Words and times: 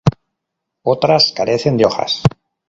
Otras 0.81 1.31
carecen 1.37 1.77
de 1.77 1.85
hojas. 1.85 2.23